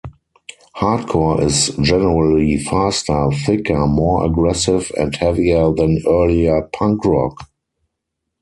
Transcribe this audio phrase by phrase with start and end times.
[0.77, 7.47] Hardcore is generally faster, thicker, more aggressive and heavier than earlier punk rock.